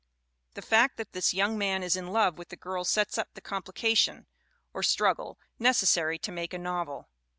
[0.55, 3.39] The fact that this young man is in love with the girl sets up the
[3.39, 4.25] complication,
[4.73, 7.07] or struggle, necessary to make a novel.